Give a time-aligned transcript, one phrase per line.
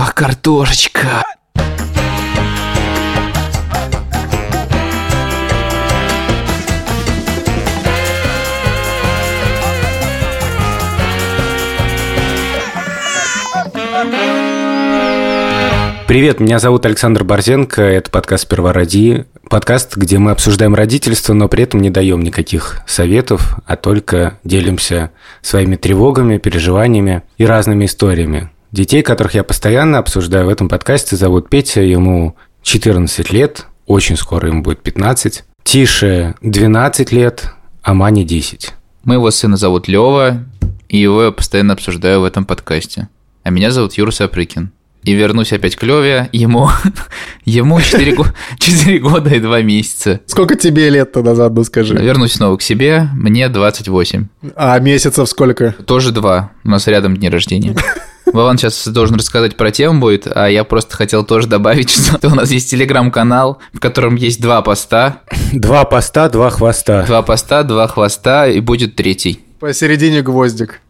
[0.00, 1.24] Ох, картошечка.
[16.06, 19.24] Привет, меня зовут Александр Борзенко, это подкаст «Сперва роди».
[19.50, 25.10] Подкаст, где мы обсуждаем родительство, но при этом не даем никаких советов, а только делимся
[25.42, 28.48] своими тревогами, переживаниями и разными историями.
[28.70, 34.48] Детей, которых я постоянно обсуждаю в этом подкасте, зовут Петя, ему 14 лет, очень скоро
[34.48, 35.44] ему будет 15.
[35.62, 37.52] Тише 12 лет,
[37.82, 38.74] а Мане 10.
[39.04, 40.44] Моего сына зовут Лева,
[40.88, 43.08] и его я постоянно обсуждаю в этом подкасте.
[43.42, 44.70] А меня зовут Юра Сапрыкин.
[45.02, 46.68] И вернусь опять к Леве, ему,
[47.46, 48.16] ему 4,
[48.58, 50.20] 4 года и 2 месяца.
[50.26, 51.94] Сколько тебе лет тогда заодно скажи?
[51.94, 54.26] Вернусь снова к себе, мне 28.
[54.56, 55.72] А месяцев сколько?
[55.86, 57.74] Тоже 2, у нас рядом дни рождения.
[58.32, 62.34] Вован сейчас должен рассказать про тему будет, а я просто хотел тоже добавить, что у
[62.34, 65.22] нас есть телеграм-канал, в котором есть два поста.
[65.52, 67.04] Два поста, два хвоста.
[67.06, 69.40] Два поста, два хвоста, и будет третий.
[69.60, 70.80] Посередине гвоздик.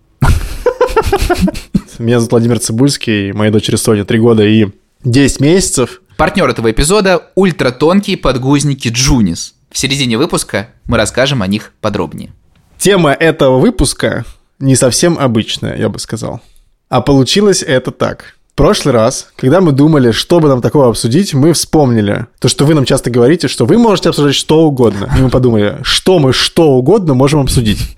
[1.99, 4.69] Меня зовут Владимир Цибульский, моей дочери Соня 3 года и
[5.05, 6.01] 10 месяцев.
[6.17, 9.55] Партнер этого эпизода– ультратонкие подгузники Джунис.
[9.71, 12.33] В середине выпуска мы расскажем о них подробнее.
[12.79, 14.25] Тема этого выпуска
[14.59, 16.41] не совсем обычная, я бы сказал.
[16.89, 18.35] А получилось это так.
[18.53, 22.65] В прошлый раз, когда мы думали, что бы нам такого обсудить, мы вспомнили то, что
[22.65, 25.09] вы нам часто говорите, что вы можете обсуждать что угодно.
[25.17, 27.97] И мы подумали, что мы что угодно можем обсудить.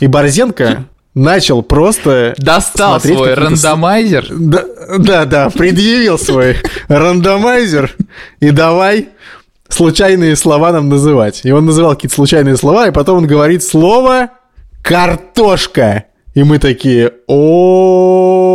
[0.00, 2.34] И Борзенко начал просто...
[2.38, 4.28] Достал свой рандомайзер.
[4.30, 4.64] Да,
[4.98, 6.56] да, да, предъявил свой
[6.88, 7.94] рандомайзер.
[8.40, 9.10] И давай
[9.68, 11.42] случайные слова нам называть.
[11.44, 14.30] И он называл какие-то случайные слова, и потом он говорит слово
[14.82, 16.04] «картошка».
[16.34, 18.48] И мы такие о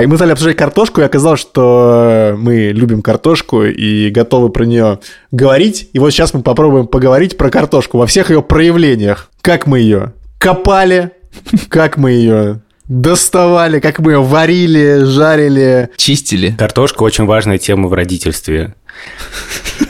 [0.00, 4.98] И мы стали обсуждать картошку, и оказалось, что мы любим картошку и готовы про нее
[5.30, 5.88] говорить.
[5.92, 9.30] И вот сейчас мы попробуем поговорить про картошку во всех ее проявлениях.
[9.40, 11.12] Как мы ее копали,
[11.68, 15.88] как мы ее доставали, как мы ее варили, жарили.
[15.96, 16.54] Чистили.
[16.58, 18.74] Картошка очень важная тема в родительстве.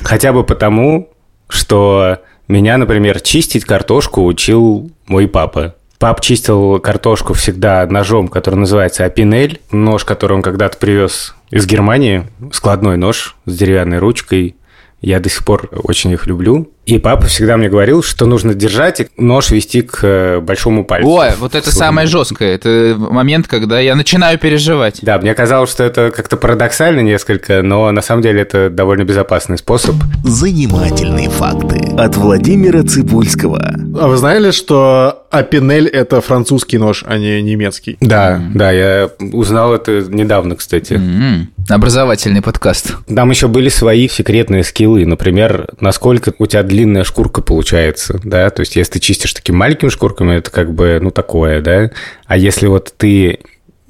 [0.03, 1.14] Хотя бы потому,
[1.55, 5.75] что меня, например, чистить картошку учил мой папа.
[5.99, 9.61] Пап чистил картошку всегда ножом, который называется апинель.
[9.71, 12.25] Нож, который он когда-то привез из Германии.
[12.53, 14.57] Складной нож с деревянной ручкой.
[15.01, 16.71] Я до сих пор очень их люблю.
[16.87, 21.09] И папа всегда мне говорил, что нужно держать и нож вести к э, большому пальцу.
[21.09, 22.55] Ой, вот это самое жесткое.
[22.55, 24.99] Это момент, когда я начинаю переживать.
[25.03, 29.57] Да, мне казалось, что это как-то парадоксально несколько, но на самом деле это довольно безопасный
[29.57, 29.95] способ.
[30.25, 33.75] Занимательные факты от Владимира Цибульского.
[33.99, 37.97] А вы знали, что апинель– это французский нож, а не немецкий?
[38.01, 40.95] Да, да, я узнал это недавно, кстати.
[40.95, 42.95] М-м, Образовательный подкаст.
[43.15, 45.07] Там еще были свои секретные скиллы.
[45.07, 49.91] Например, насколько у тебя длинная шкурка получается, да, то есть если ты чистишь такими маленькими
[49.91, 51.91] шкурками, это как бы, ну, такое, да,
[52.27, 53.39] а если вот ты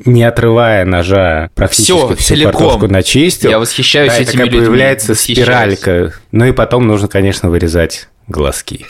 [0.05, 2.53] не отрывая ножа, практически Всё, всю целиком.
[2.53, 3.49] картошку начистил.
[3.49, 5.79] Я восхищаюсь да, это этими как бы людьми, появляется восхищаюсь.
[5.79, 6.13] спиралька.
[6.31, 8.85] Ну и потом нужно, конечно, вырезать глазки.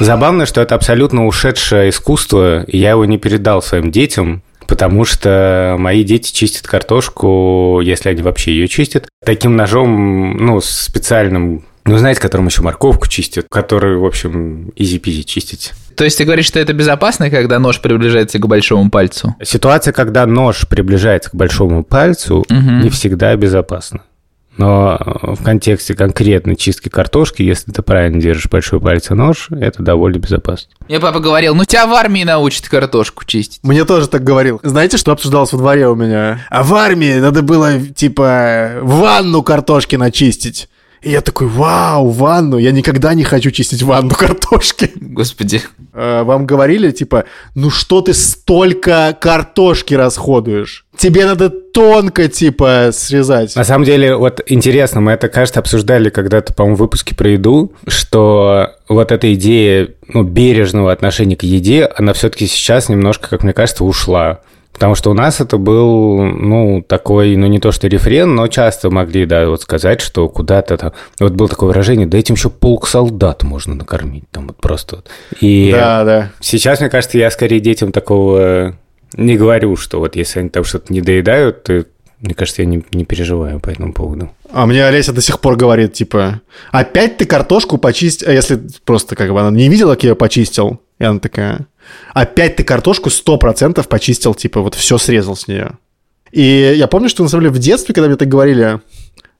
[0.00, 5.74] Забавно, что это абсолютно ушедшее искусство, и я его не передал своим детям, потому что
[5.78, 12.20] мои дети чистят картошку, если они вообще ее чистят, таким ножом, ну, специальным, ну, знаете,
[12.20, 15.72] которым еще морковку чистят, который, в общем, изи-пизи чистить.
[15.96, 19.34] То есть ты говоришь, что это безопасно, когда нож приближается к большому пальцу?
[19.42, 22.82] Ситуация, когда нож приближается к большому пальцу, Мгм.
[22.82, 24.02] не всегда безопасна.
[24.58, 29.82] Но в контексте конкретной чистки картошки, если ты правильно держишь большой палец и нож, это
[29.82, 30.70] довольно безопасно.
[30.88, 33.60] Мне папа говорил, ну тебя в армии научат картошку чистить.
[33.62, 34.60] Мне тоже так говорил.
[34.62, 36.44] Знаете, что обсуждалось во дворе у меня?
[36.50, 40.68] А в армии надо было, типа, ванну картошки начистить.
[41.02, 42.58] И я такой, вау, ванну.
[42.58, 44.90] Я никогда не хочу чистить ванну картошки.
[44.96, 45.62] Господи.
[45.94, 47.24] Э, Вам говорили, типа,
[47.54, 50.84] ну что ты столько картошки расходуешь?
[50.96, 53.54] Тебе надо тонко, типа, срезать.
[53.54, 57.72] На самом деле, вот интересно, мы это, кажется, обсуждали когда-то, по-моему, в выпуске про еду,
[57.86, 63.52] что вот эта идея ну, бережного отношения к еде, она все-таки сейчас немножко, как мне
[63.52, 64.40] кажется, ушла.
[64.78, 68.90] Потому что у нас это был, ну, такой, ну, не то что рефрен, но часто
[68.90, 70.92] могли, да, вот сказать, что куда-то там...
[71.18, 75.08] Вот было такое выражение, да этим еще полк солдат можно накормить, там вот просто вот.
[75.40, 76.30] И Да, да.
[76.38, 78.76] сейчас, мне кажется, я скорее детям такого
[79.16, 81.86] не говорю, что вот если они там что-то не доедают, ты
[82.20, 84.30] Мне кажется, я не, не переживаю по этому поводу.
[84.52, 86.40] А мне Олеся до сих пор говорит, типа,
[86.70, 90.16] опять ты картошку почистил, а если просто как бы она не видела, как я ее
[90.16, 91.66] почистил, и она такая,
[92.14, 95.78] опять ты картошку 100% почистил, типа, вот все срезал с нее.
[96.30, 98.80] И я помню, что на самом деле в детстве, когда мне так говорили,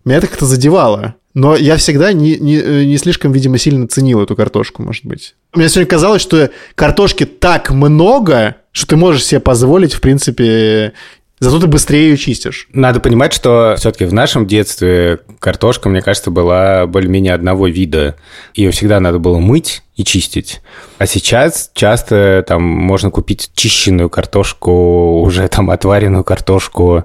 [0.05, 1.15] меня это как-то задевало.
[1.35, 5.35] Но я всегда не, не, не слишком, видимо, сильно ценил эту картошку, может быть.
[5.55, 10.95] Мне сегодня казалось, что картошки так много, что ты можешь себе позволить, в принципе,
[11.41, 12.69] Зато ты быстрее ее чистишь.
[12.73, 18.17] Надо понимать, что все-таки в нашем детстве картошка, мне кажется, была более-менее одного вида.
[18.55, 20.61] Ее всегда надо было мыть и чистить.
[20.99, 27.05] А сейчас часто там можно купить чищенную картошку, уже там отваренную картошку.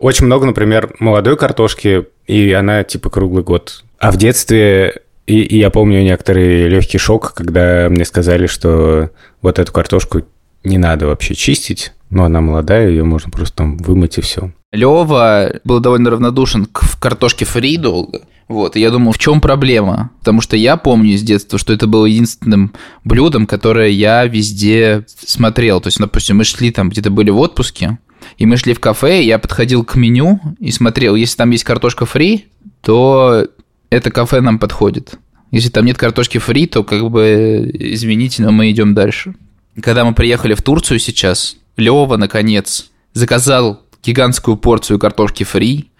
[0.00, 3.84] Очень много, например, молодой картошки, и она типа круглый год.
[3.98, 9.10] А в детстве и, и я помню некоторый легкий шок, когда мне сказали, что
[9.40, 10.22] вот эту картошку
[10.64, 14.52] не надо вообще чистить, но она молодая, ее можно просто там вымыть и все.
[14.72, 18.22] Лева был довольно равнодушен к картошке фри долго.
[18.46, 20.10] Вот, и я думал, в чем проблема?
[20.20, 22.72] Потому что я помню с детства, что это было единственным
[23.02, 25.80] блюдом, которое я везде смотрел.
[25.80, 27.98] То есть, допустим, мы шли там, где-то были в отпуске,
[28.36, 31.64] и мы шли в кафе, и я подходил к меню и смотрел, если там есть
[31.64, 32.46] картошка фри,
[32.82, 33.46] то
[33.90, 35.18] это кафе нам подходит.
[35.50, 39.34] Если там нет картошки фри, то как бы, извините, но мы идем дальше.
[39.80, 45.90] Когда мы приехали в Турцию сейчас, Лева, наконец, заказал гигантскую порцию картошки фри,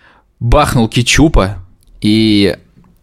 [0.40, 1.58] бахнул кетчупа,
[2.00, 2.56] и,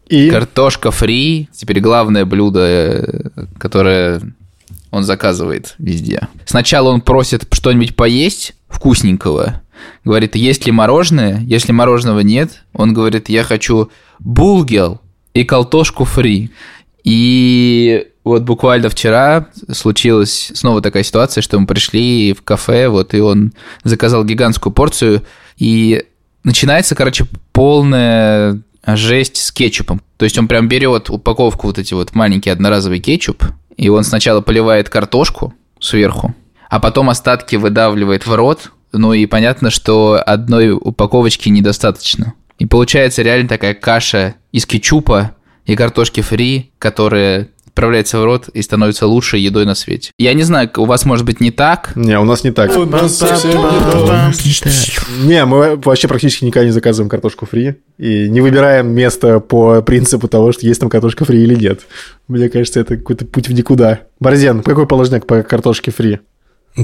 [0.07, 4.21] И картошка фри теперь главное блюдо, э, которое
[4.91, 6.27] он заказывает везде.
[6.45, 9.61] Сначала он просит что-нибудь поесть вкусненького,
[10.03, 13.89] говорит, есть ли мороженое, если мороженого нет, он говорит, я хочу
[14.19, 15.01] булгел
[15.33, 16.51] и картошку фри.
[17.03, 23.19] И вот буквально вчера случилась снова такая ситуация, что мы пришли в кафе, вот, и
[23.19, 23.53] он
[23.83, 25.23] заказал гигантскую порцию,
[25.57, 26.03] и
[26.43, 30.01] начинается, короче, полная жесть с кетчупом.
[30.17, 33.43] То есть он прям берет упаковку вот эти вот маленький одноразовый кетчуп,
[33.77, 36.35] и он сначала поливает картошку сверху,
[36.69, 42.33] а потом остатки выдавливает в рот, ну и понятно, что одной упаковочки недостаточно.
[42.59, 45.35] И получается реально такая каша из кетчупа
[45.65, 50.11] и картошки фри, которая отправляется в рот и становится лучшей едой на свете.
[50.17, 51.93] Я не знаю, у вас может быть не так.
[51.95, 52.69] Не, у нас не так.
[55.23, 60.27] Не, мы вообще практически никогда не заказываем картошку фри и не выбираем место по принципу
[60.27, 61.81] того, что есть там картошка фри или нет.
[62.27, 64.01] Мне кажется, это какой-то путь в никуда.
[64.19, 66.19] Борзен, какой положник по картошке фри?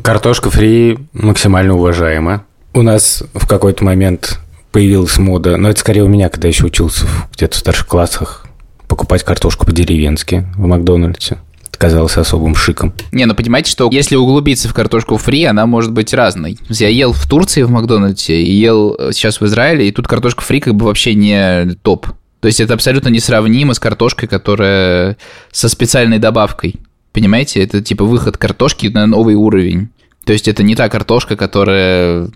[0.02, 2.46] Картошка фри максимально уважаема.
[2.74, 4.40] У нас в какой-то момент
[4.72, 8.47] появилась мода, но это скорее у меня, когда еще учился где-то в старших классах,
[8.88, 11.38] покупать картошку по-деревенски в Макдональдсе.
[11.78, 12.94] Казалось особым шиком.
[13.12, 16.58] Не, ну понимаете, что если углубиться в картошку фри, она может быть разной.
[16.70, 20.42] Я ел в Турции в Макдональдсе и ел э, сейчас в Израиле, и тут картошка
[20.42, 22.08] фри как бы вообще не топ.
[22.40, 25.18] То есть это абсолютно несравнимо с картошкой, которая
[25.52, 26.76] со специальной добавкой.
[27.14, 29.90] Понимаете, это типа выход картошки на новый уровень.
[30.26, 32.30] То есть это не та картошка, которая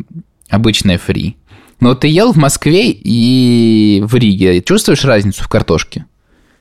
[0.50, 1.36] обычная фри.
[1.80, 4.62] Но ты ел в Москве и в Риге.
[4.62, 6.06] Чувствуешь разницу в картошке?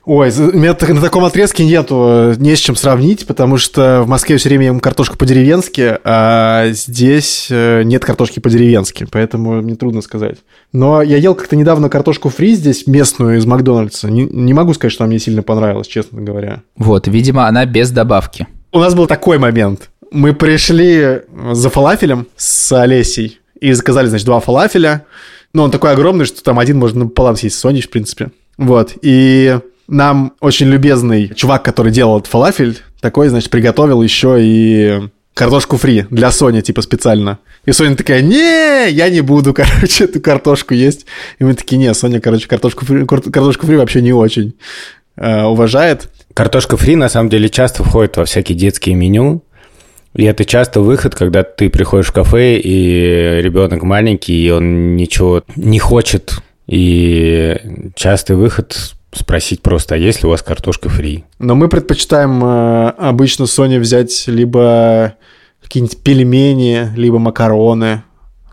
[0.03, 4.07] Ой, у меня на таком отрезке нету, э, не с чем сравнить, потому что в
[4.07, 10.01] Москве все время ем картошку по-деревенски, а здесь э, нет картошки по-деревенски, поэтому мне трудно
[10.01, 10.37] сказать.
[10.73, 14.09] Но я ел как-то недавно картошку фри здесь, местную из Макдональдса.
[14.09, 16.63] Не, не могу сказать, что она мне сильно понравилась, честно говоря.
[16.75, 18.47] Вот, видимо, она без добавки.
[18.71, 19.91] У нас был такой момент.
[20.09, 21.21] Мы пришли
[21.51, 25.05] за фалафелем с Олесей и заказали, значит, два фалафеля.
[25.53, 28.31] Но он такой огромный, что там один можно пополам съесть с Соней, в принципе.
[28.57, 28.93] Вот.
[29.01, 29.59] И
[29.91, 35.01] нам очень любезный чувак, который делал этот фалафель, такой, значит, приготовил еще и
[35.33, 37.39] картошку фри для Сони, типа, специально.
[37.65, 41.05] И Соня такая, не, я не буду, короче, эту картошку есть.
[41.39, 44.55] И мы такие, не, Соня, короче, картошку фри, кар- картошку фри вообще не очень
[45.17, 46.09] э, уважает.
[46.33, 49.43] Картошка фри на самом деле часто входит во всякие детские меню.
[50.13, 55.43] И это часто выход, когда ты приходишь в кафе, и ребенок маленький, и он ничего
[55.57, 56.39] не хочет.
[56.67, 57.57] И
[57.95, 61.25] частый выход спросить просто, а есть ли у вас картошка фри?
[61.39, 65.15] Но мы предпочитаем э, обычно Соне взять либо
[65.61, 68.03] какие-нибудь пельмени, либо макароны.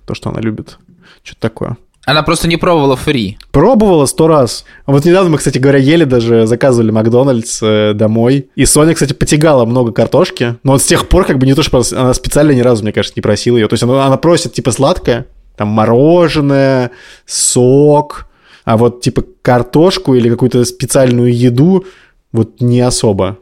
[0.06, 0.78] То, что она любит.
[1.22, 1.76] Что-то такое.
[2.08, 3.36] Она просто не пробовала фри.
[3.50, 4.64] Пробовала сто раз.
[4.86, 8.48] Вот недавно мы, кстати говоря, ели даже, заказывали Макдональдс э, домой.
[8.54, 10.56] И Соня, кстати, потягала много картошки.
[10.62, 12.92] Но вот с тех пор, как бы не то, что она специально ни разу, мне
[12.92, 13.68] кажется, не просила ее.
[13.68, 16.92] То есть она, она просит, типа, сладкое, там, мороженое,
[17.26, 18.26] сок.
[18.68, 21.86] А вот, типа, картошку или какую-то специальную еду
[22.32, 23.38] вот не особо.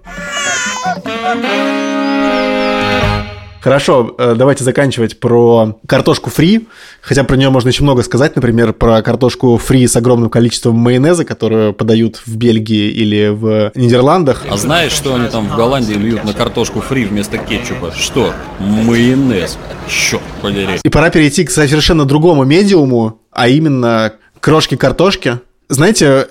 [3.61, 6.69] Хорошо, э, давайте заканчивать про картошку фри.
[7.01, 8.37] Хотя про нее можно еще много сказать.
[8.37, 14.45] Например, про картошку фри с огромным количеством майонеза, которую подают в Бельгии или в Нидерландах.
[14.49, 17.91] А знаешь, что они там в Голландии льют на картошку фри вместо кетчупа?
[17.91, 18.33] Что?
[18.61, 19.59] Майонез.
[19.89, 20.79] Черт подери.
[20.85, 24.13] И пора перейти к совершенно другому медиуму, а именно
[24.47, 25.41] крошки картошки.
[25.69, 26.29] Знаете,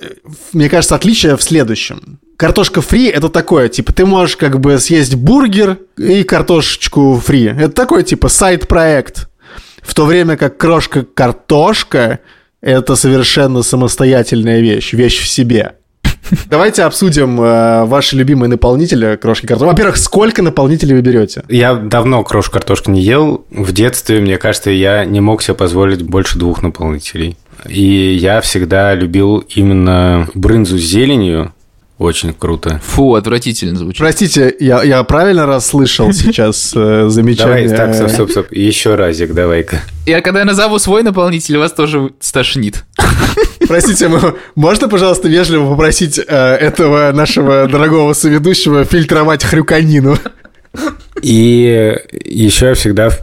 [0.53, 2.19] мне кажется, отличие в следующем.
[2.38, 7.48] Картошка фри это такое, типа, ты можешь как бы съесть бургер и картошечку фри.
[7.48, 9.27] Это такой, типа, сайт-проект.
[9.81, 12.19] В то время как крошка-картошка
[12.62, 15.74] это совершенно самостоятельная вещь, вещь в себе.
[16.50, 19.72] Давайте обсудим э, ваши любимые наполнители крошки картошки.
[19.72, 21.43] Во-первых, сколько наполнителей вы берете?
[21.50, 23.45] Я давно крошку картошки не ел.
[23.51, 27.38] В детстве, мне кажется, я не мог себе позволить больше двух наполнителей.
[27.67, 31.53] И я всегда любил именно брынзу с зеленью.
[31.97, 32.81] Очень круто.
[32.83, 34.00] Фу, отвратительно звучит.
[34.00, 37.69] Простите, я, я правильно расслышал сейчас э, Давай, замечание?
[37.69, 38.51] так, стоп, стоп, стоп.
[38.51, 39.79] Еще разик, давай-ка.
[40.05, 42.83] Я когда я назову свой наполнитель, вас тоже стошнит.
[43.67, 44.12] Простите,
[44.55, 50.17] можно, пожалуйста, вежливо попросить э, этого нашего дорогого соведущего фильтровать хрюканину?
[51.21, 53.19] И еще я всегда, в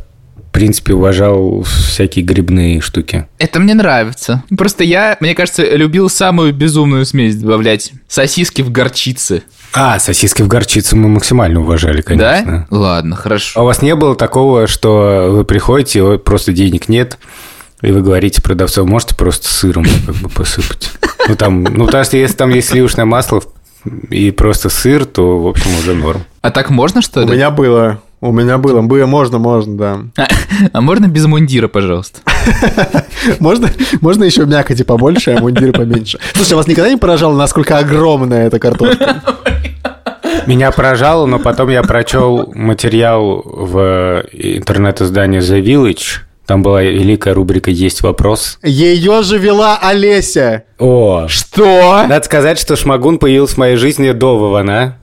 [0.52, 3.26] принципе, уважал всякие грибные штуки.
[3.38, 4.42] Это мне нравится.
[4.56, 7.92] Просто я, мне кажется, любил самую безумную смесь добавлять.
[8.08, 9.42] Сосиски в горчице.
[9.74, 12.66] А, сосиски в горчицу мы максимально уважали, конечно.
[12.70, 12.76] Да?
[12.76, 13.62] Ладно, А хорошо.
[13.62, 17.18] у вас не было такого, что вы приходите, просто денег нет,
[17.80, 20.90] и вы говорите продавцу, можете просто сыром как бы посыпать?
[21.28, 23.40] Ну, там, ну, потому что если там есть сливочное масло
[24.10, 26.24] и просто сыр, то, в общем, уже норм.
[26.40, 27.34] А так можно, что У ли?
[27.36, 28.02] меня было.
[28.22, 28.80] У меня было.
[28.82, 30.26] Было, можно, можно, да.
[30.72, 32.20] А можно без мундира, пожалуйста?
[33.38, 36.18] Можно, можно еще мякоти побольше, а мундир поменьше.
[36.34, 39.22] Слушай, а вас никогда не поражало, насколько огромная эта картошка?
[40.46, 46.22] Меня поражало, но потом я прочел материал в интернет-издании The Village.
[46.46, 48.58] Там была великая рубрика «Есть вопрос».
[48.64, 50.64] Ее же вела Олеся.
[50.78, 52.04] О, Что?
[52.08, 54.98] надо сказать, что Шмагун появился в моей жизни до Вована.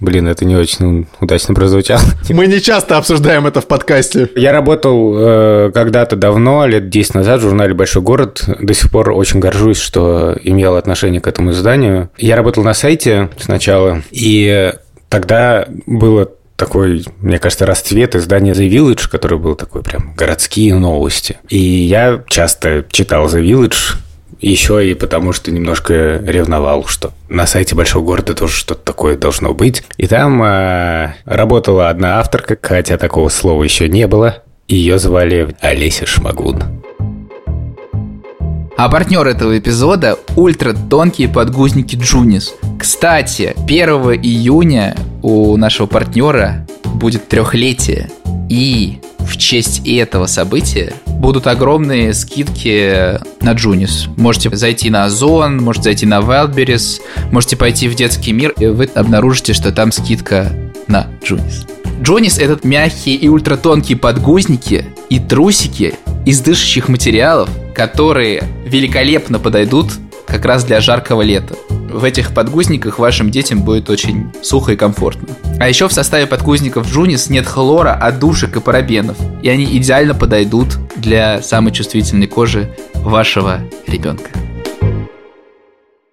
[0.00, 2.02] Блин, это не очень удачно прозвучало.
[2.28, 4.28] Мы не часто обсуждаем это в подкасте.
[4.36, 8.44] Я работал э, когда-то давно, лет 10 назад, в журнале «Большой город».
[8.60, 12.10] До сих пор очень горжусь, что имел отношение к этому изданию.
[12.18, 14.74] Я работал на сайте сначала, и
[15.08, 21.38] тогда было такой, мне кажется, расцвет издания The Village, который был такой прям городские новости.
[21.48, 23.96] И я часто читал The Village,
[24.40, 29.54] еще и потому, что немножко ревновал, что на сайте большого города тоже что-то такое должно
[29.54, 29.82] быть.
[29.96, 34.42] И там э, работала одна авторка, хотя такого слова еще не было.
[34.68, 36.62] Ее звали Олеся Шмагун.
[38.76, 42.54] А партнер этого эпизода– ультра тонкие подгузники Джунис.
[42.78, 43.88] Кстати, 1
[44.22, 48.10] июня у нашего партнера будет трехлетие.
[48.50, 50.92] И в честь этого события
[51.26, 54.06] будут огромные скидки на Джунис.
[54.16, 57.00] Можете зайти на Озон, можете зайти на Wildberries,
[57.32, 60.52] можете пойти в детский мир, и вы обнаружите, что там скидка
[60.86, 61.66] на Джунис.
[62.00, 69.94] Джонис– это мягкие и ультратонкие подгузники и трусики из дышащих материалов, которые великолепно подойдут
[70.26, 71.54] как раз для жаркого лета.
[71.68, 75.28] В этих подгузниках вашим детям будет очень сухо и комфортно.
[75.58, 79.16] А еще в составе подгузников Джунис нет хлора, отдушек и парабенов.
[79.42, 84.30] И они идеально подойдут для самой чувствительной кожи вашего ребенка.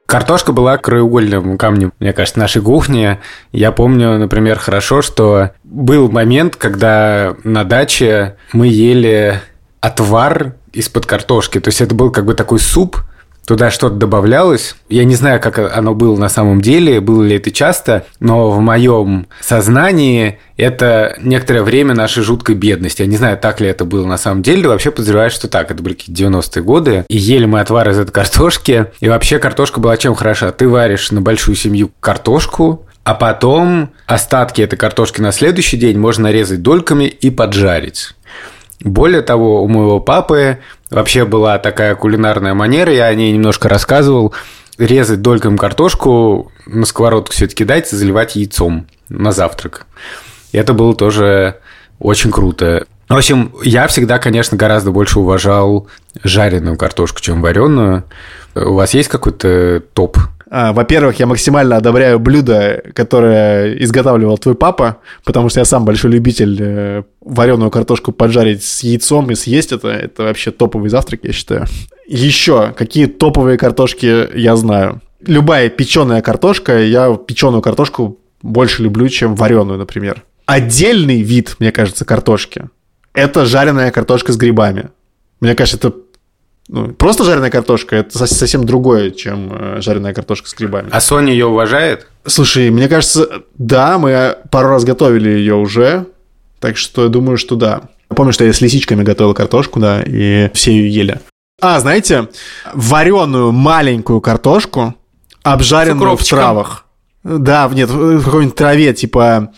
[0.05, 3.17] Картошка была краеугольным камнем, мне кажется, нашей кухни.
[3.51, 9.41] Я помню, например, хорошо, что был момент, когда на даче мы ели
[9.81, 11.59] отвар из-под картошки.
[11.59, 12.97] То есть это был как бы такой суп,
[13.45, 14.75] Туда что-то добавлялось.
[14.87, 18.59] Я не знаю, как оно было на самом деле, было ли это часто, но в
[18.59, 23.01] моем сознании это некоторое время нашей жуткой бедности.
[23.01, 24.69] Я не знаю, так ли это было на самом деле.
[24.69, 25.71] Вообще подозреваю, что так.
[25.71, 27.05] Это были какие-то 90-е годы.
[27.09, 28.87] И ели мы отвар из этой картошки.
[29.01, 30.51] И вообще картошка была чем хороша?
[30.51, 36.23] Ты варишь на большую семью картошку, а потом остатки этой картошки на следующий день можно
[36.23, 38.13] нарезать дольками и поджарить.
[38.83, 40.59] Более того, у моего папы
[40.89, 44.33] вообще была такая кулинарная манера, я о ней немножко рассказывал,
[44.77, 49.85] резать дольками картошку, на сковородку все это кидать и заливать яйцом на завтрак.
[50.51, 51.59] И это было тоже
[51.99, 52.85] очень круто.
[53.07, 55.87] В общем, я всегда, конечно, гораздо больше уважал
[56.23, 58.03] жареную картошку, чем вареную.
[58.55, 60.17] У вас есть какой-то топ
[60.53, 66.57] во-первых, я максимально одобряю блюдо, которое изготавливал твой папа, потому что я сам большой любитель
[66.59, 69.87] э, вареную картошку поджарить с яйцом и съесть это.
[69.87, 71.65] Это вообще топовый завтрак, я считаю.
[72.07, 75.01] Еще какие топовые картошки я знаю.
[75.25, 80.23] Любая печеная картошка, я печеную картошку больше люблю, чем вареную, например.
[80.45, 82.69] отдельный вид, мне кажется, картошки.
[83.13, 84.89] Это жареная картошка с грибами.
[85.39, 85.97] Мне кажется, это
[86.67, 90.89] ну, просто жареная картошка, это со- совсем другое, чем э, жареная картошка с грибами.
[90.91, 92.07] А Соня ее уважает?
[92.25, 93.27] Слушай, мне кажется,
[93.57, 96.05] да, мы пару раз готовили ее уже,
[96.59, 97.81] так что я думаю, что да.
[98.09, 101.19] Помню, что я с лисичками готовил картошку, да, и все ее ели.
[101.61, 102.29] А, знаете,
[102.73, 104.95] вареную маленькую картошку,
[105.43, 106.85] обжаренную в травах.
[107.23, 109.51] Да, нет, в какой-нибудь траве, типа,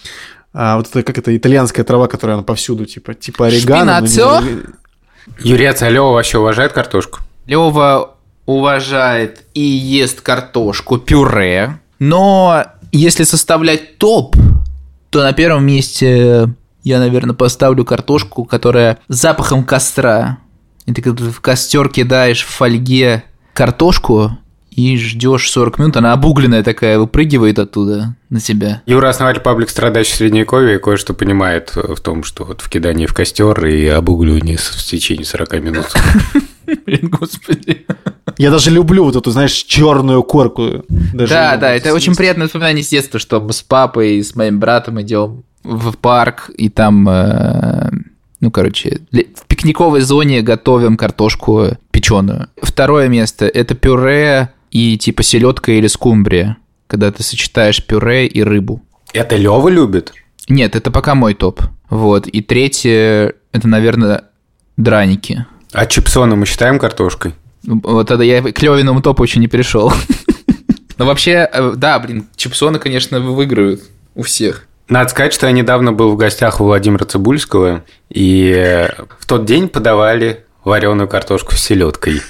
[0.54, 4.00] а, вот это, как это, итальянская трава, которая она повсюду, типа, типа орегано.
[4.00, 4.42] но не- Шпинацо?
[5.40, 7.20] Юрий Цалева вообще уважает картошку?
[7.48, 8.16] Лева
[8.46, 14.36] уважает и ест картошку, пюре, но если составлять топ,
[15.10, 16.50] то на первом месте
[16.84, 20.38] я, наверное, поставлю картошку, которая с запахом костра.
[20.86, 24.38] И ты в костер кидаешь в фольге картошку
[24.76, 28.82] и ждешь 40 минут, она обугленная такая, выпрыгивает оттуда на тебя.
[28.86, 33.66] Юра основатель паблик «Страдающий средневековье» кое-что понимает в том, что вот в кидании в костер
[33.66, 35.86] и обугливании в течение 40 минут.
[36.86, 37.86] Блин, господи.
[38.38, 40.84] Я даже люблю вот эту, знаешь, черную корку.
[40.90, 44.36] Даже Да, да, это очень приятное воспоминание с детства, что мы с папой и с
[44.36, 47.92] моим братом идем в парк, и там, э,
[48.42, 52.50] ну, короче, в пикниковой зоне готовим картошку печеную.
[52.62, 56.58] Второе место– это пюре и типа селедка или скумбрия,
[56.88, 58.84] когда ты сочетаешь пюре и рыбу.
[59.14, 60.14] Это Лева любит?
[60.48, 61.62] Нет, это пока мой топ.
[61.90, 62.28] Вот.
[62.28, 64.26] И третье– это, наверное,
[64.78, 65.46] драники.
[65.72, 67.34] А чипсоны мы считаем картошкой?
[67.64, 69.92] Вот тогда я к Левиному топу еще не перешел.
[70.98, 73.82] Но вообще, э, да, блин, чипсоны, конечно, выигрывают
[74.14, 74.68] у всех.
[74.88, 79.46] Надо сказать, что я недавно был в гостях у Владимира Цибульского, и э, в тот
[79.46, 82.22] день подавали вареную картошку с селедкой.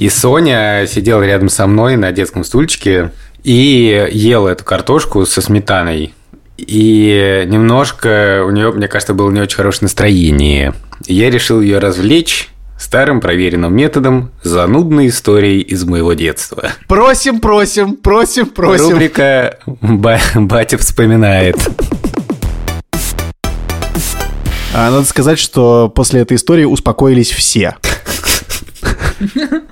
[0.00, 3.12] И Соня сидела рядом со мной на детском стульчике
[3.44, 6.14] и ела эту картошку со сметаной.
[6.56, 10.72] И немножко у нее, мне кажется, было не очень хорошее настроение.
[11.04, 16.70] И я решил ее развлечь старым проверенным методом занудной историей из моего детства.
[16.88, 18.92] Просим, просим, просим, просим.
[18.92, 21.58] Рубрика «Ба- «Батя вспоминает».
[24.72, 27.76] А, надо сказать, что после этой истории успокоились все.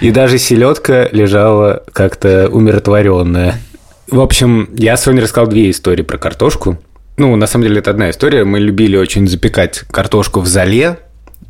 [0.00, 3.60] И даже селедка лежала как-то умиротворенная.
[4.08, 6.78] В общем, я Соне рассказал две истории про картошку.
[7.16, 8.44] Ну, на самом деле, это одна история.
[8.44, 10.98] Мы любили очень запекать картошку в зале.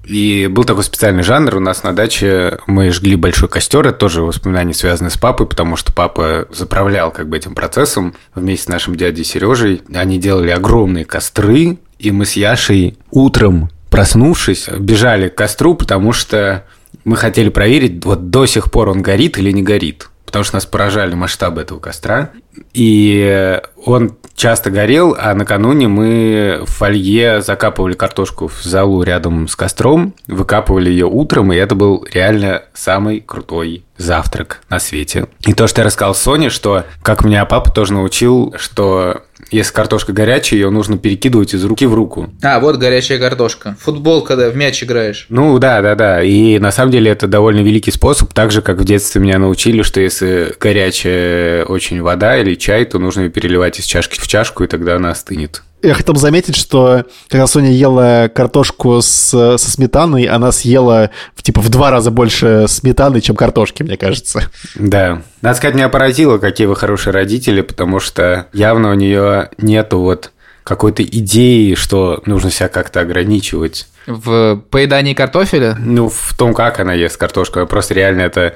[0.04, 1.56] И был такой специальный жанр.
[1.56, 3.86] У нас на даче мы жгли большой костер.
[3.86, 8.66] Это тоже воспоминания, связанные с папой, потому что папа заправлял как бы этим процессом вместе
[8.66, 9.82] с нашим дядей Сережей.
[9.94, 16.64] Они делали огромные костры, и мы с Яшей утром, проснувшись, бежали к костру, потому что
[17.04, 20.08] мы хотели проверить, вот до сих пор он горит или не горит.
[20.24, 22.30] Потому что нас поражали масштабы этого костра.
[22.72, 29.54] И он часто горел, а накануне мы в фольге закапывали картошку в залу рядом с
[29.54, 35.28] костром, выкапывали ее утром, и это был реально самый крутой завтрак на свете.
[35.46, 40.12] И то, что я рассказал Соне, что, как меня папа тоже научил, что если картошка
[40.12, 42.30] горячая, ее нужно перекидывать из руки в руку.
[42.42, 43.76] А, вот горячая картошка.
[43.80, 45.26] Футбол, когда в мяч играешь.
[45.28, 46.22] Ну да, да, да.
[46.22, 49.82] И на самом деле это довольно великий способ, так же, как в детстве меня научили,
[49.82, 54.64] что если горячая очень вода или чай, то нужно ее переливать из чашки в чашку,
[54.64, 55.62] и тогда она остынет.
[55.84, 61.42] Я хотел бы заметить, что когда Соня ела картошку с, со сметаной, она съела в,
[61.42, 64.50] типа в два раза больше сметаны, чем картошки, мне кажется.
[64.76, 65.22] Да.
[65.42, 70.32] Надо сказать, меня поразило, какие вы хорошие родители, потому что явно у нее нету вот
[70.62, 73.86] какой-то идеи, что нужно себя как-то ограничивать.
[74.06, 75.76] В поедании картофеля?
[75.78, 77.66] Ну, в том, как она ест картошку.
[77.66, 78.54] Просто реально это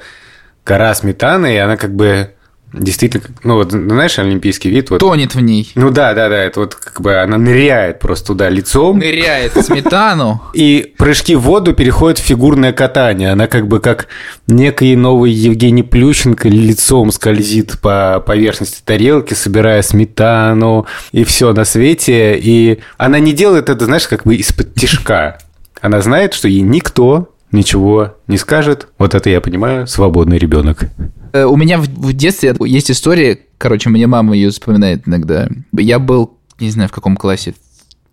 [0.65, 2.33] гора сметаны, и она как бы
[2.73, 5.71] действительно, ну вот знаешь, олимпийский вид, вот Тонет в ней.
[5.75, 8.99] Ну да, да, да, это вот как бы она ныряет просто туда лицом.
[8.99, 10.41] Ныряет в сметану.
[10.53, 13.31] И прыжки в воду переходят в фигурное катание.
[13.31, 14.07] Она как бы как
[14.47, 22.37] некий новый Евгений Плющенко лицом скользит по поверхности тарелки, собирая сметану и все на свете.
[22.37, 25.39] И она не делает это, знаешь, как бы из-под тишка.
[25.81, 28.87] Она знает, что ей никто ничего не скажет.
[28.97, 30.89] Вот это я понимаю, свободный ребенок.
[31.33, 35.47] Э, У меня в, детстве есть история, короче, мне мама ее вспоминает иногда.
[35.73, 37.53] Я был, не знаю, в каком классе,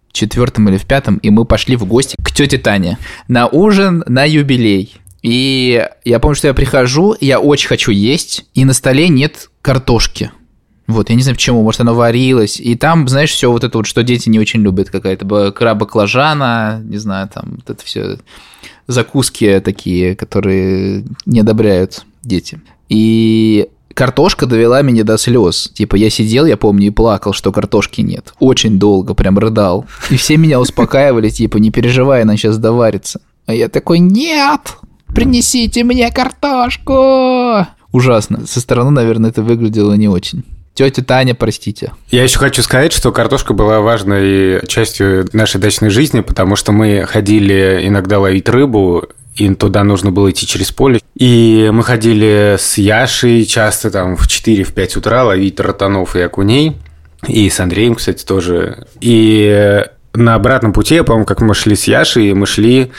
[0.08, 4.04] в четвертом или в пятом, и мы пошли в гости к тете Тане на ужин
[4.06, 4.96] на юбилей.
[5.22, 10.30] И я помню, что я прихожу, я очень хочу есть, и на столе нет картошки.
[10.86, 12.60] Вот, я не знаю почему, может, она варилась.
[12.60, 16.80] И там, знаешь, все вот это вот, что дети не очень любят, какая-то ба- краба-клажана,
[16.84, 18.18] не знаю, там вот это все
[18.86, 22.60] закуски такие, которые не одобряют дети.
[22.88, 25.70] И картошка довела меня до слез.
[25.74, 28.32] Типа я сидел, я помню, и плакал, что картошки нет.
[28.38, 29.86] Очень долго, прям рыдал.
[30.10, 33.20] И все меня успокаивали, типа, не переживай, она сейчас доварится.
[33.46, 34.60] А я такой, нет,
[35.08, 37.66] принесите мне картошку.
[37.90, 38.46] Ужасно.
[38.46, 40.44] Со стороны, наверное, это выглядело не очень.
[40.76, 41.92] Тетя Таня, простите.
[42.10, 47.06] Я еще хочу сказать, что картошка была важной частью нашей дачной жизни, потому что мы
[47.08, 51.00] ходили иногда ловить рыбу, и туда нужно было идти через поле.
[51.14, 56.76] И мы ходили с Яшей часто там в 4-5 утра ловить ротанов и окуней.
[57.26, 58.86] И с Андреем, кстати, тоже.
[59.00, 62.92] И на обратном пути, я помню, как мы шли с Яшей, мы шли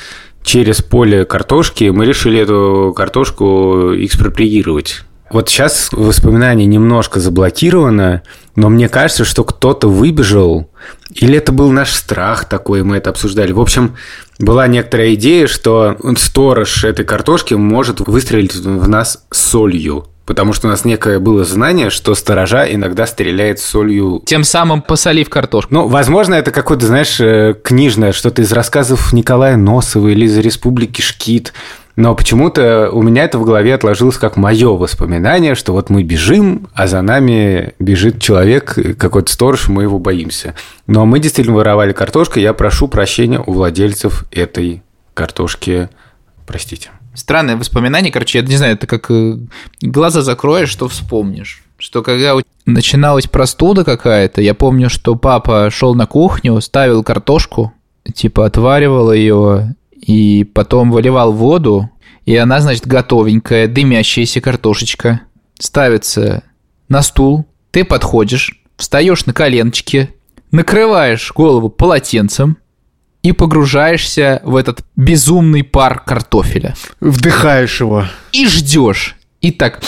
[0.44, 5.04] через поле картошки, мы решили эту картошку экспроприировать.
[5.30, 8.24] Вот сейчас воспоминание немножко заблокировано,
[8.56, 10.70] но мне кажется, что кто-то выбежал,
[11.14, 13.52] или это был наш страх такой, мы это обсуждали.
[13.52, 13.96] В общем,
[14.40, 20.08] была некоторая идея, что сторож этой картошки может выстрелить в нас солью.
[20.26, 24.22] Потому что у нас некое было знание, что сторожа иногда стреляет солью.
[24.26, 25.74] Тем самым посолив картошку.
[25.74, 31.00] Ну, возможно, это какое-то, знаешь, э, книжное, что-то из рассказов Николая Носова или из «Республики
[31.00, 31.54] Шкит».
[31.98, 36.70] Но почему-то у меня это в голове отложилось как мое воспоминание, что вот мы бежим,
[36.76, 40.54] а за нами бежит человек, какой-то сторож, мы его боимся.
[40.86, 44.84] Но мы действительно воровали картошку, я прошу прощения у владельцев этой
[45.16, 45.90] картошки.
[46.46, 46.92] Простите.
[47.16, 49.40] Странное воспоминание, короче, я не знаю, это как э,
[49.82, 51.64] глаза закроешь, что вспомнишь.
[51.80, 52.36] Что когда
[52.68, 57.74] начиналась простуда какая-то, я помню, что папа шел на кухню, ставил картошку,
[58.14, 59.76] типа отваривал ее,
[60.08, 61.92] и потом выливал воду,
[62.26, 65.22] и она, значит, готовенькая, дымящаяся картошечка,
[65.60, 66.44] ставится
[66.90, 70.10] на стул, ты подходишь, встаешь на коленочки,
[70.52, 72.58] накрываешь голову полотенцем,
[73.22, 76.76] и погружаешься в этот безумный пар картофеля.
[77.02, 78.06] Вдыхаешь его.
[78.32, 79.18] И ждешь.
[79.42, 79.82] И так...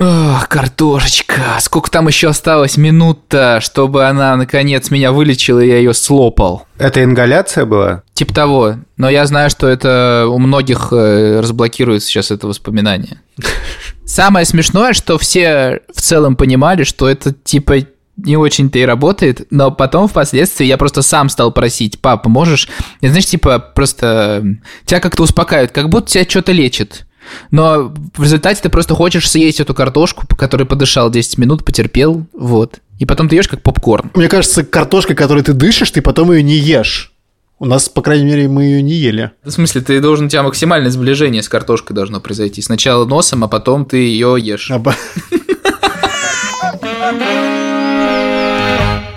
[0.00, 5.92] Ох, картошечка, сколько там еще осталось минут-то, чтобы она наконец меня вылечила, и я ее
[5.92, 6.66] слопал.
[6.78, 8.04] Это ингаляция была?
[8.14, 8.76] Типа того.
[8.96, 13.22] Но я знаю, что это у многих э, разблокирует сейчас это воспоминание.
[14.04, 17.78] Самое смешное, что все в целом понимали, что это типа
[18.16, 22.68] не очень-то и работает, но потом впоследствии я просто сам стал просить, папа, можешь,
[23.00, 24.44] и, знаешь, типа просто
[24.84, 27.06] тебя как-то успокаивает, как будто тебя что-то лечит.
[27.50, 32.26] Но в результате ты просто хочешь съесть эту картошку, по которой подышал 10 минут, потерпел,
[32.32, 32.80] вот.
[32.98, 34.10] И потом ты ешь как попкорн.
[34.14, 37.12] Мне кажется, картошка, которой ты дышишь, ты потом ее не ешь.
[37.60, 39.32] У нас, по крайней мере, мы ее не ели.
[39.42, 42.62] В смысле, ты должен, у тебя максимальное сближение с картошкой должно произойти.
[42.62, 44.70] Сначала носом, а потом ты ее ешь.
[44.70, 44.94] Аба-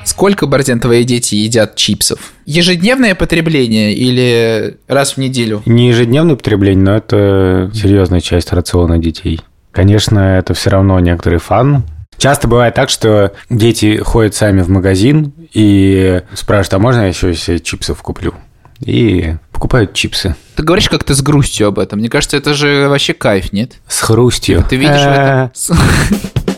[0.04, 2.34] Сколько, Борзен, твои дети едят чипсов?
[2.46, 5.62] Ежедневное потребление или раз в неделю?
[5.66, 9.42] Не ежедневное потребление, но это серьезная часть рациона детей.
[9.72, 11.84] Конечно, это все равно некоторый фан.
[12.18, 17.34] Часто бывает так, что дети ходят сами в магазин и спрашивают, а можно я еще
[17.34, 18.34] себе чипсов куплю?
[18.80, 20.36] И покупают чипсы.
[20.56, 22.00] Ты говоришь как-то с грустью об этом.
[22.00, 23.74] Мне кажется, это же вообще кайф, нет?
[23.88, 24.66] С хрустью.
[24.70, 25.78] Ты видишь в этом...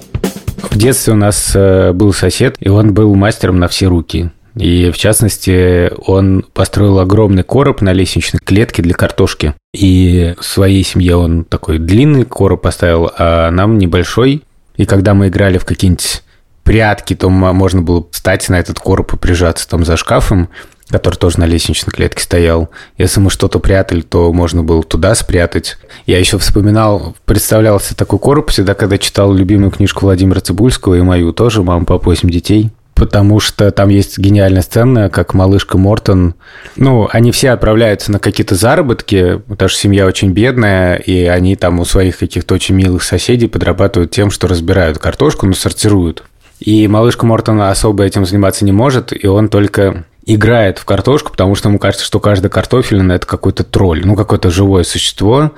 [0.74, 4.32] В детстве у нас э, был сосед, и он был мастером на все руки.
[4.56, 9.54] И, в частности, он построил огромный короб на лестничной клетке для картошки.
[9.72, 14.42] И своей семье он такой длинный короб поставил, а нам небольшой.
[14.76, 16.24] И когда мы играли в какие-нибудь
[16.64, 20.50] прятки, то можно было встать на этот короб и прижаться там за шкафом,
[20.94, 22.70] который тоже на лестничной клетке стоял.
[23.00, 25.78] Если мы что-то прятали, то можно было туда спрятать.
[26.06, 31.02] Я еще вспоминал, представлял себе такой короб всегда, когда читал любимую книжку Владимира Цибульского и
[31.02, 32.70] мою тоже «Мама, папа, восемь детей».
[32.94, 36.36] Потому что там есть гениальная сцена, как малышка Мортон...
[36.76, 41.80] Ну, они все отправляются на какие-то заработки, потому что семья очень бедная, и они там
[41.80, 46.24] у своих каких-то очень милых соседей подрабатывают тем, что разбирают картошку, но сортируют.
[46.60, 51.56] И малышка Мортон особо этим заниматься не может, и он только играет в картошку, потому
[51.56, 55.52] что ему кажется, что каждая картофелина– это какой-то тролль, ну, какое-то живое существо.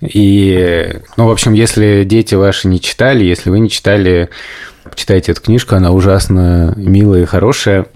[0.00, 4.30] И, ну, в общем, если дети ваши не читали, если вы не читали,
[4.94, 7.86] читайте эту книжку, она ужасно милая и хорошая.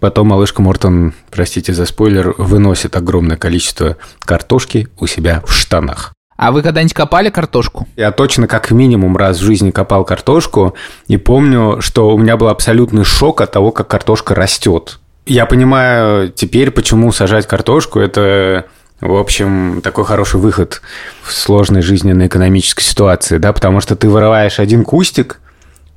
[0.00, 6.12] Потом малышка Мортон, простите за спойлер, выносит огромное количество картошки у себя в штанах.
[6.36, 7.88] А вы когда-нибудь копали картошку?
[7.96, 10.76] Я точно как минимум раз в жизни копал картошку
[11.08, 15.00] и помню, что у меня был абсолютный шок от того, как картошка растет.
[15.28, 18.64] Я понимаю теперь, почему сажать картошку– это,
[19.02, 20.80] в общем, такой хороший выход
[21.22, 25.40] в сложной жизненной экономической ситуации, да, потому что ты вырываешь один кустик,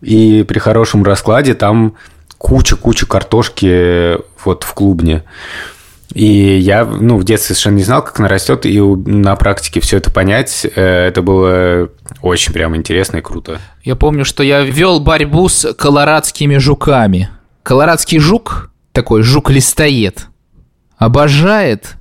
[0.02, 1.96] и при хорошем раскладе там
[2.38, 5.24] куча-куча картошки вот в клубне.
[6.14, 9.96] И я, ну, в детстве совершенно не знал, как она растет, и на практике все
[9.96, 11.90] это понять, э, это было
[12.22, 13.60] очень прям интересно и круто.
[13.86, 17.30] Я помню, что я вел борьбу с колорадскими жуками.
[17.64, 20.28] Колорадский жук, такой жук-листоед,
[20.98, 21.96] обожает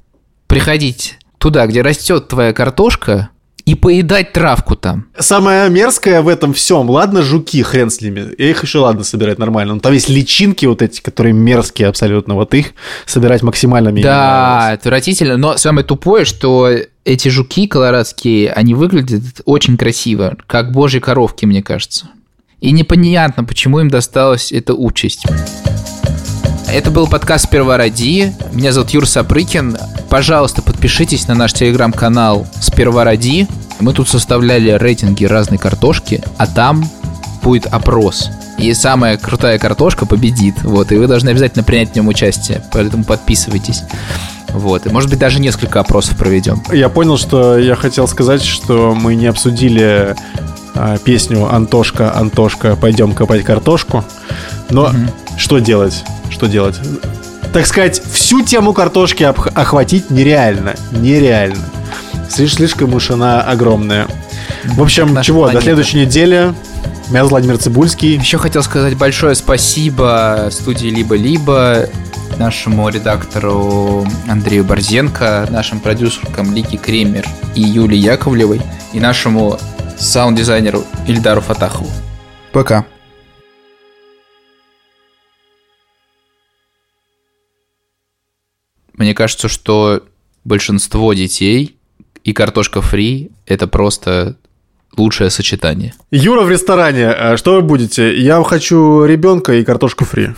[0.46, 3.30] приходить туда, где растет твоя картошка,
[3.70, 5.06] и поедать травку там.
[5.18, 8.34] Самое мерзкое в этом всем, ладно, жуки, хрен с ними.
[8.36, 9.74] Я их еще ладно собирать нормально.
[9.74, 12.34] Но там есть личинки вот эти, которые мерзкие абсолютно.
[12.34, 12.72] Вот их
[13.06, 15.36] собирать максимально мне Да, отвратительно.
[15.36, 16.70] Но самое тупое, что
[17.04, 22.08] эти жуки колорадские, они выглядят очень красиво, как божьи коровки, мне кажется.
[22.60, 25.24] И непонятно, почему им досталась эта участь.
[26.72, 28.32] Это был подкаст «Сперва ради».
[28.52, 29.76] Меня зовут Юр Сапрыкин.
[30.08, 33.48] Пожалуйста, подпишитесь на наш телеграм-канал «Сперва ради».
[33.80, 36.88] Мы тут составляли рейтинги разной картошки, а там
[37.42, 38.30] будет опрос.
[38.56, 40.62] И самая крутая картошка победит.
[40.62, 42.62] Вот, и вы должны обязательно принять в нем участие.
[42.70, 43.82] Поэтому подписывайтесь.
[44.50, 46.62] Вот, и может быть даже несколько опросов проведем.
[46.72, 50.14] Я понял, что я хотел сказать, что мы не обсудили
[50.76, 54.04] а, песню «Антошка, Антошка, пойдем копать картошку».
[54.70, 54.92] Но
[55.40, 56.04] что делать?
[56.30, 56.76] Что делать?
[57.52, 60.74] Так сказать, всю тему картошки охватить нереально.
[60.92, 61.64] Нереально.
[62.28, 64.06] Слиш- Слишком уж она огромная.
[64.64, 65.64] В общем, Наша чего, до планета.
[65.64, 66.54] следующей недели.
[67.08, 68.16] Меня зовут Владимир Цибульский.
[68.16, 71.86] Еще хотел сказать большое спасибо студии «Либо-либо»,
[72.38, 77.26] нашему редактору Андрею Борзенко, нашим продюсеркам Лики Кремер
[77.56, 79.58] и Юлии Яковлевой, и нашему
[79.98, 81.90] саунд-дизайнеру Ильдару Фатахову.
[82.52, 82.84] Пока.
[89.10, 90.04] Мне кажется, что
[90.44, 91.74] большинство детей
[92.22, 94.36] и картошка фри– это просто
[94.96, 95.94] лучшее сочетание.
[96.12, 97.08] Юра в ресторане.
[97.08, 98.16] А Что вы будете?
[98.16, 100.30] Я хочу ребенка и картошку фри.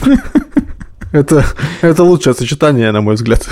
[1.12, 1.46] Это,
[1.80, 3.48] это лучшее сочетание, на мой взгляд.